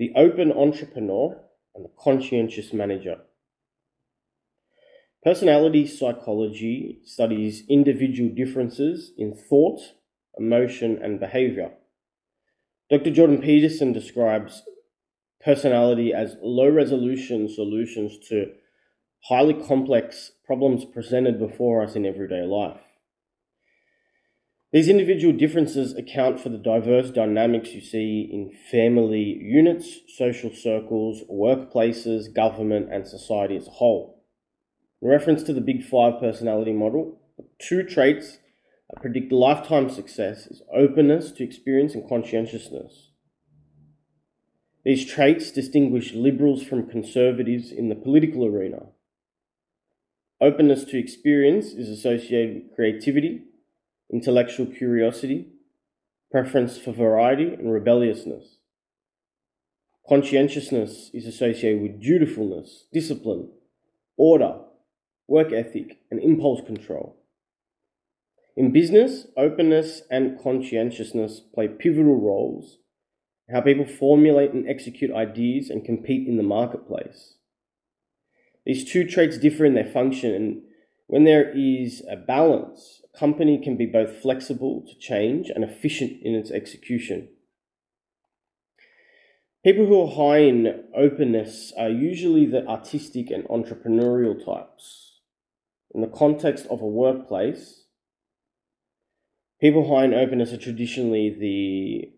the 0.00 0.12
open 0.16 0.50
entrepreneur, 0.50 1.36
and 1.74 1.84
the 1.84 1.90
conscientious 2.02 2.72
manager. 2.72 3.18
Personality 5.22 5.86
psychology 5.86 7.00
studies 7.04 7.64
individual 7.68 8.30
differences 8.30 9.12
in 9.18 9.34
thought, 9.34 9.78
emotion, 10.38 10.98
and 11.02 11.20
behavior. 11.20 11.72
Dr. 12.88 13.10
Jordan 13.10 13.42
Peterson 13.42 13.92
describes 13.92 14.62
personality 15.44 16.14
as 16.14 16.38
low 16.40 16.70
resolution 16.70 17.46
solutions 17.46 18.16
to 18.30 18.52
highly 19.24 19.52
complex 19.52 20.32
problems 20.46 20.86
presented 20.86 21.38
before 21.38 21.82
us 21.82 21.94
in 21.94 22.06
everyday 22.06 22.40
life. 22.40 22.80
These 24.72 24.88
individual 24.88 25.36
differences 25.36 25.96
account 25.96 26.38
for 26.38 26.48
the 26.48 26.56
diverse 26.56 27.10
dynamics 27.10 27.70
you 27.70 27.80
see 27.80 28.28
in 28.32 28.52
family 28.70 29.36
units, 29.42 29.98
social 30.16 30.52
circles, 30.54 31.22
workplaces, 31.28 32.32
government, 32.32 32.88
and 32.92 33.04
society 33.04 33.56
as 33.56 33.66
a 33.66 33.72
whole. 33.72 34.22
In 35.02 35.08
reference 35.08 35.42
to 35.44 35.52
the 35.52 35.60
Big 35.60 35.82
Five 35.82 36.20
personality 36.20 36.72
model, 36.72 37.20
two 37.58 37.82
traits 37.82 38.38
that 38.88 39.02
predict 39.02 39.32
lifetime 39.32 39.90
success 39.90 40.46
is 40.46 40.62
openness 40.72 41.32
to 41.32 41.42
experience 41.42 41.94
and 41.94 42.08
conscientiousness. 42.08 43.10
These 44.84 45.04
traits 45.04 45.50
distinguish 45.50 46.12
liberals 46.14 46.62
from 46.62 46.88
conservatives 46.88 47.72
in 47.72 47.88
the 47.88 47.96
political 47.96 48.46
arena. 48.46 48.86
Openness 50.40 50.84
to 50.84 50.98
experience 50.98 51.72
is 51.72 51.88
associated 51.88 52.54
with 52.54 52.74
creativity, 52.76 53.42
intellectual 54.12 54.66
curiosity, 54.66 55.48
preference 56.30 56.78
for 56.78 56.92
variety, 56.92 57.54
and 57.54 57.72
rebelliousness. 57.72 58.58
Conscientiousness 60.08 61.10
is 61.14 61.26
associated 61.26 61.82
with 61.82 62.00
dutifulness, 62.00 62.86
discipline, 62.92 63.48
order, 64.16 64.58
work 65.28 65.52
ethic, 65.52 65.98
and 66.10 66.20
impulse 66.20 66.60
control. 66.66 67.16
In 68.56 68.72
business, 68.72 69.28
openness 69.36 70.02
and 70.10 70.38
conscientiousness 70.40 71.40
play 71.40 71.68
pivotal 71.68 72.20
roles 72.20 72.78
in 73.48 73.54
how 73.54 73.60
people 73.60 73.86
formulate 73.86 74.52
and 74.52 74.68
execute 74.68 75.12
ideas 75.12 75.70
and 75.70 75.84
compete 75.84 76.26
in 76.26 76.36
the 76.36 76.42
marketplace. 76.42 77.36
These 78.66 78.90
two 78.90 79.06
traits 79.06 79.38
differ 79.38 79.64
in 79.64 79.74
their 79.74 79.90
function, 79.90 80.34
and 80.34 80.62
when 81.10 81.24
there 81.24 81.50
is 81.50 82.04
a 82.08 82.14
balance, 82.14 83.02
a 83.12 83.18
company 83.18 83.58
can 83.58 83.76
be 83.76 83.84
both 83.84 84.22
flexible 84.22 84.84
to 84.86 84.96
change 84.96 85.50
and 85.52 85.64
efficient 85.64 86.22
in 86.22 86.36
its 86.36 86.52
execution. 86.52 87.28
People 89.64 89.86
who 89.86 90.02
are 90.02 90.14
high 90.14 90.44
in 90.44 90.84
openness 90.96 91.72
are 91.76 91.88
usually 91.88 92.46
the 92.46 92.64
artistic 92.64 93.28
and 93.32 93.42
entrepreneurial 93.46 94.36
types. 94.44 95.18
In 95.92 96.00
the 96.00 96.06
context 96.06 96.66
of 96.70 96.80
a 96.80 96.86
workplace, 96.86 97.86
people 99.60 99.92
high 99.92 100.04
in 100.04 100.14
openness 100.14 100.52
are 100.52 100.58
traditionally 100.58 101.28
the, 101.28 102.12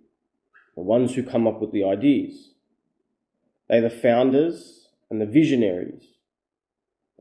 the 0.76 0.82
ones 0.82 1.14
who 1.14 1.22
come 1.22 1.46
up 1.46 1.62
with 1.62 1.72
the 1.72 1.82
ideas. 1.82 2.50
They're 3.70 3.80
the 3.80 3.88
founders 3.88 4.88
and 5.08 5.18
the 5.18 5.24
visionaries, 5.24 6.04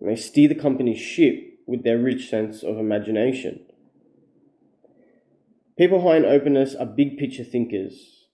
and 0.02 0.10
they 0.10 0.18
steer 0.18 0.50
the 0.50 0.56
company's 0.56 1.00
ship 1.00 1.48
with 1.72 1.84
their 1.84 1.98
rich 1.98 2.30
sense 2.30 2.64
of 2.64 2.78
imagination. 2.78 3.62
People 5.78 6.02
high 6.02 6.18
in 6.18 6.26
openness 6.26 6.76
are 6.76 6.86
big 6.86 7.18
picture 7.18 7.46
thinkers. 7.46 8.28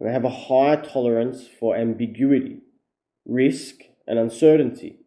and 0.00 0.08
They 0.08 0.12
have 0.12 0.24
a 0.24 0.30
higher 0.30 0.82
tolerance 0.82 1.46
for 1.46 1.76
ambiguity, 1.76 2.62
risk, 3.26 3.82
and 4.06 4.18
uncertainty. 4.18 5.00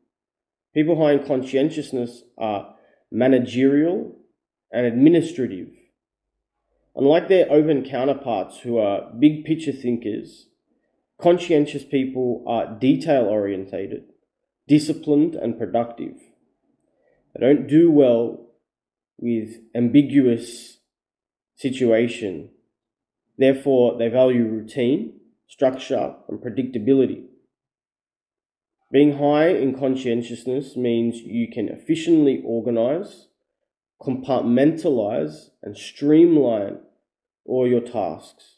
People 0.76 0.96
high 0.96 1.14
in 1.14 1.26
conscientiousness 1.26 2.22
are 2.38 2.76
managerial 3.12 4.16
and 4.72 4.86
administrative. 4.86 5.70
Unlike 6.96 7.30
their 7.30 7.52
open 7.52 7.84
counterparts 7.84 8.60
who 8.60 8.78
are 8.78 9.12
big 9.20 9.44
picture 9.44 9.74
thinkers, 9.74 10.50
conscientious 11.20 11.84
people 11.84 12.44
are 12.46 12.78
detail 12.80 13.24
orientated, 13.24 14.04
disciplined, 14.68 15.34
and 15.34 15.58
productive. 15.58 16.14
They 17.36 17.46
don't 17.46 17.68
do 17.68 17.92
well 17.92 18.48
with 19.20 19.58
ambiguous 19.76 20.78
situation. 21.58 22.50
Therefore, 23.38 23.98
they 23.98 24.08
value 24.08 24.46
routine, 24.46 25.20
structure, 25.48 26.16
and 26.30 26.40
predictability. 26.40 27.26
Being 28.92 29.18
high 29.18 29.50
in 29.50 29.78
conscientiousness 29.78 30.78
means 30.78 31.20
you 31.20 31.50
can 31.52 31.68
efficiently 31.68 32.42
organize, 32.46 33.28
compartmentalize, 34.02 35.50
and 35.62 35.78
streamline 35.78 36.78
all 37.46 37.68
your 37.68 37.82
tasks. 37.82 38.58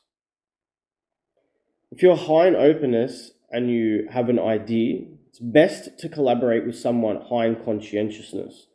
If 1.92 2.04
you're 2.04 2.18
high 2.18 2.48
in 2.48 2.56
openness 2.56 3.32
and 3.50 3.72
you 3.72 4.08
have 4.12 4.30
an 4.30 4.38
idea, 4.38 5.06
it's 5.38 5.54
best 5.54 6.00
to 6.00 6.10
collaborate 6.10 6.66
with 6.66 6.76
someone 6.76 7.22
high 7.30 7.46
in 7.46 7.56
conscientiousness. 7.64 8.68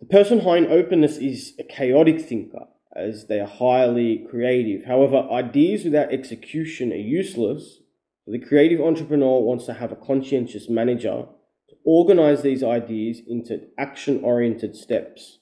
The 0.00 0.06
person 0.06 0.40
high 0.40 0.58
in 0.58 0.66
openness 0.66 1.18
is 1.18 1.52
a 1.58 1.64
chaotic 1.64 2.20
thinker, 2.20 2.66
as 2.96 3.26
they 3.26 3.40
are 3.40 3.46
highly 3.46 4.26
creative. 4.30 4.86
However, 4.86 5.28
ideas 5.30 5.84
without 5.84 6.12
execution 6.12 6.92
are 6.92 6.96
useless. 6.96 7.80
The 8.26 8.38
creative 8.38 8.80
entrepreneur 8.80 9.40
wants 9.40 9.66
to 9.66 9.74
have 9.74 9.92
a 9.92 9.96
conscientious 9.96 10.70
manager 10.70 11.26
to 11.68 11.76
organize 11.84 12.42
these 12.42 12.62
ideas 12.62 13.20
into 13.26 13.66
action 13.78 14.24
oriented 14.24 14.74
steps. 14.74 15.40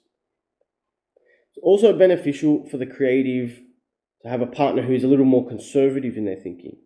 It's 1.51 1.63
also 1.63 1.97
beneficial 1.97 2.69
for 2.69 2.77
the 2.77 2.87
creative 2.87 3.61
to 4.23 4.29
have 4.29 4.41
a 4.41 4.47
partner 4.47 4.83
who 4.83 4.95
is 4.95 5.05
a 5.05 5.09
little 5.09 5.25
more 5.25 5.47
conservative 5.47 6.17
in 6.17 6.25
their 6.25 6.41
thinking. 6.41 6.79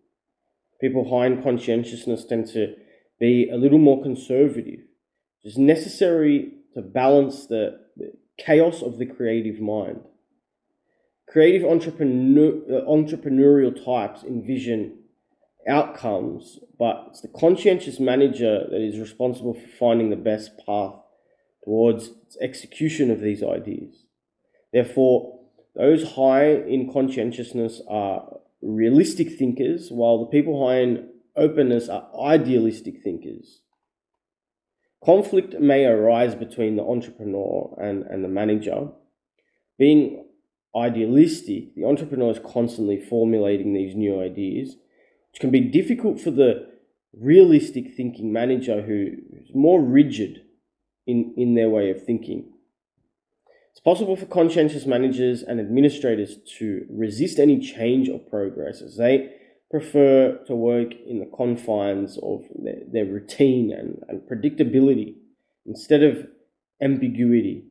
People 0.79 1.09
high 1.09 1.25
in 1.25 1.41
conscientiousness 1.41 2.23
tend 2.25 2.47
to 2.49 2.75
be 3.19 3.49
a 3.49 3.57
little 3.57 3.79
more 3.79 4.01
conservative. 4.01 4.81
It's 5.43 5.57
necessary 5.57 6.51
to 6.73 6.81
balance 6.81 7.47
the, 7.47 7.79
the 7.95 8.13
chaos 8.37 8.81
of 8.81 8.97
the 8.97 9.05
creative 9.05 9.59
mind. 9.59 10.01
Creative 11.27 11.69
entrepreneur, 11.69 12.53
uh, 12.69 12.85
entrepreneurial 12.85 13.73
types 13.83 14.23
envision 14.23 14.99
outcomes, 15.67 16.59
but 16.79 17.07
it's 17.09 17.21
the 17.21 17.27
conscientious 17.27 17.99
manager 17.99 18.65
that 18.69 18.81
is 18.81 18.99
responsible 18.99 19.53
for 19.53 19.67
finding 19.79 20.09
the 20.09 20.15
best 20.15 20.51
path 20.65 20.93
towards 21.65 22.11
execution 22.39 23.11
of 23.11 23.19
these 23.19 23.43
ideas. 23.43 24.05
Therefore, 24.71 25.39
those 25.75 26.13
high 26.13 26.45
in 26.45 26.91
conscientiousness 26.91 27.81
are 27.89 28.39
realistic 28.61 29.37
thinkers, 29.37 29.89
while 29.91 30.19
the 30.19 30.31
people 30.31 30.65
high 30.65 30.79
in 30.79 31.09
openness 31.37 31.89
are 31.89 32.09
idealistic 32.19 33.01
thinkers. 33.03 33.61
Conflict 35.03 35.59
may 35.59 35.85
arise 35.85 36.35
between 36.35 36.75
the 36.75 36.83
entrepreneur 36.83 37.77
and, 37.81 38.03
and 38.03 38.23
the 38.23 38.29
manager. 38.29 38.89
Being 39.77 40.25
idealistic, 40.75 41.75
the 41.75 41.85
entrepreneur 41.85 42.31
is 42.31 42.39
constantly 42.39 42.99
formulating 42.99 43.73
these 43.73 43.95
new 43.95 44.21
ideas, 44.21 44.75
which 45.31 45.39
can 45.39 45.51
be 45.51 45.61
difficult 45.61 46.19
for 46.19 46.31
the 46.31 46.67
realistic 47.13 47.93
thinking 47.95 48.33
manager 48.33 48.81
who 48.81 49.11
is 49.39 49.49
more 49.53 49.81
rigid 49.81 50.43
in, 51.05 51.33
in 51.37 51.55
their 51.55 51.69
way 51.69 51.89
of 51.89 52.03
thinking. 52.03 52.51
It's 53.71 53.79
possible 53.79 54.15
for 54.15 54.25
conscientious 54.25 54.85
managers 54.85 55.43
and 55.43 55.59
administrators 55.59 56.37
to 56.57 56.85
resist 56.89 57.39
any 57.39 57.59
change 57.59 58.09
or 58.09 58.19
progress 58.19 58.81
as 58.81 58.97
they 58.97 59.29
prefer 59.69 60.39
to 60.47 60.55
work 60.55 60.93
in 61.05 61.19
the 61.19 61.29
confines 61.35 62.17
of 62.23 62.45
their, 62.55 62.81
their 62.91 63.05
routine 63.05 63.71
and, 63.71 64.01
and 64.07 64.21
predictability 64.21 65.15
instead 65.65 66.03
of 66.03 66.27
ambiguity. 66.81 67.65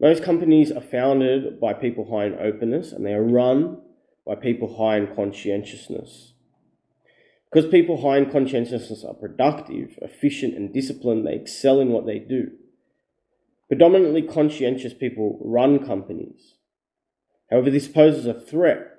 Most 0.00 0.24
companies 0.24 0.72
are 0.72 0.80
founded 0.80 1.60
by 1.60 1.74
people 1.74 2.10
high 2.10 2.26
in 2.26 2.34
openness 2.34 2.90
and 2.90 3.06
they 3.06 3.12
are 3.12 3.22
run 3.22 3.80
by 4.26 4.34
people 4.34 4.76
high 4.76 4.96
in 4.96 5.14
conscientiousness. 5.14 6.32
Because 7.50 7.70
people 7.70 8.02
high 8.02 8.16
in 8.16 8.30
conscientiousness 8.30 9.04
are 9.04 9.14
productive, 9.14 9.98
efficient, 10.00 10.54
and 10.54 10.72
disciplined, 10.72 11.26
they 11.26 11.34
excel 11.34 11.80
in 11.80 11.90
what 11.90 12.06
they 12.06 12.18
do. 12.18 12.50
Predominantly 13.68 14.22
conscientious 14.22 14.94
people 14.94 15.38
run 15.44 15.84
companies. 15.84 16.54
However, 17.50 17.70
this 17.70 17.88
poses 17.88 18.26
a 18.26 18.34
threat 18.34 18.91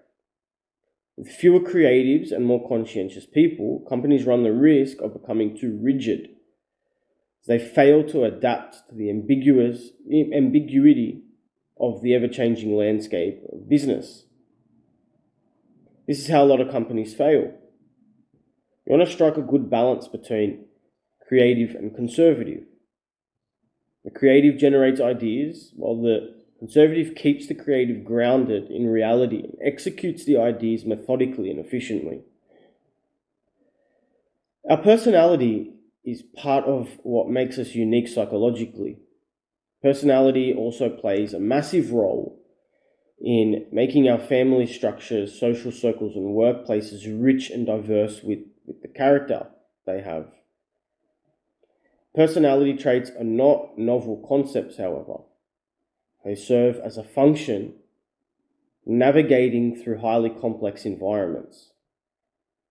with 1.18 1.30
fewer 1.30 1.60
creatives 1.60 2.32
and 2.32 2.46
more 2.46 2.68
conscientious 2.68 3.26
people, 3.26 3.86
companies 3.88 4.26
run 4.26 4.44
the 4.44 4.52
risk 4.52 5.02
of 5.02 5.14
becoming 5.14 5.58
too 5.58 5.78
rigid. 5.82 6.30
They 7.46 7.60
fail 7.60 8.04
to 8.08 8.24
adapt 8.24 8.90
to 8.90 8.96
the 8.96 9.10
ambiguous 9.10 9.90
ambiguity 10.12 11.24
of 11.80 12.02
the 12.02 12.16
ever-changing 12.16 12.76
landscape 12.76 13.44
of 13.52 13.70
business. 13.70 14.26
This 16.08 16.20
is 16.20 16.28
how 16.30 16.44
a 16.44 16.46
lot 16.46 16.62
of 16.62 16.72
companies 16.72 17.14
fail. 17.14 17.54
You 18.86 18.98
want 18.98 19.08
to 19.08 19.12
strike 19.12 19.38
a 19.38 19.42
good 19.42 19.70
balance 19.70 20.08
between 20.08 20.66
creative 21.28 21.76
and 21.76 21.96
conservative. 21.96 22.64
The 24.04 24.12
creative 24.12 24.58
generates 24.58 25.00
ideas, 25.00 25.72
while 25.76 26.02
the 26.02 26.43
conservative 26.64 27.14
keeps 27.14 27.46
the 27.48 27.54
creative 27.54 28.06
grounded 28.06 28.72
in 28.72 28.88
reality 28.88 29.44
and 29.44 29.58
executes 29.62 30.24
the 30.24 30.38
ideas 30.38 30.86
methodically 30.86 31.52
and 31.52 31.60
efficiently. 31.60 32.22
Our 34.70 34.78
personality 34.78 35.74
is 36.06 36.22
part 36.22 36.64
of 36.64 36.88
what 37.04 37.28
makes 37.28 37.58
us 37.58 37.76
unique 37.76 38.08
psychologically. 38.08 39.00
Personality 39.82 40.54
also 40.54 40.90
plays 40.90 41.34
a 41.34 41.40
massive 41.40 41.92
role 41.92 42.42
in 43.20 43.66
making 43.74 44.08
our 44.08 44.18
family 44.18 44.66
structures, 44.66 45.38
social 45.38 45.72
circles, 45.74 46.16
and 46.16 46.34
workplaces 46.34 47.04
rich 47.22 47.50
and 47.50 47.66
diverse 47.66 48.24
with, 48.24 48.40
with 48.66 48.82
the 48.82 48.88
character 48.88 49.48
they 49.86 50.02
have. 50.02 50.28
Personality 52.16 52.78
traits 52.78 53.12
are 53.20 53.26
not 53.26 53.78
novel 53.78 54.26
concepts, 54.26 54.78
however. 54.78 55.24
They 56.24 56.36
serve 56.36 56.78
as 56.78 56.98
a 56.98 57.04
function 57.04 57.76
navigating 58.86 59.76
through 59.76 60.00
highly 60.00 60.30
complex 60.30 60.86
environments. 60.86 61.72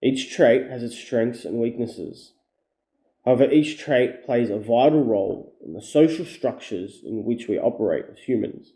Each 0.02 0.34
trait 0.34 0.68
has 0.70 0.82
its 0.82 0.96
strengths 0.96 1.44
and 1.44 1.58
weaknesses. 1.60 2.32
However, 3.24 3.50
each 3.50 3.78
trait 3.78 4.24
plays 4.24 4.50
a 4.50 4.58
vital 4.58 5.04
role 5.04 5.54
in 5.64 5.74
the 5.74 5.82
social 5.82 6.24
structures 6.24 7.00
in 7.04 7.24
which 7.24 7.46
we 7.46 7.58
operate 7.58 8.06
as 8.10 8.18
humans. 8.18 8.72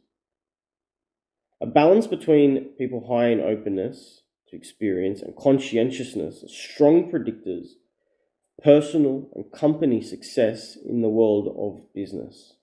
A 1.61 1.67
balance 1.67 2.07
between 2.07 2.67
people 2.79 3.09
high 3.09 3.29
in 3.29 3.41
openness 3.41 4.23
to 4.49 4.57
experience 4.57 5.21
and 5.21 5.35
conscientiousness 5.35 6.45
are 6.45 6.49
strong 6.49 7.11
predictors 7.11 7.71
of 8.59 8.63
personal 8.63 9.29
and 9.35 9.51
company 9.51 10.01
success 10.01 10.77
in 10.77 11.01
the 11.01 11.09
world 11.09 11.49
of 11.59 11.93
business. 11.93 12.56